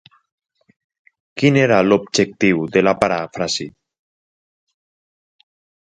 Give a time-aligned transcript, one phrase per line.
[1.41, 3.71] Quin era l'objectiu de la paràfrasi?